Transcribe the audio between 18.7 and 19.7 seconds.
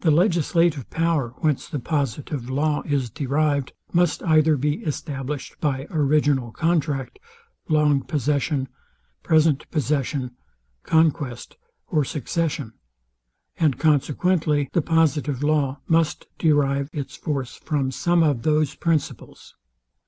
principles.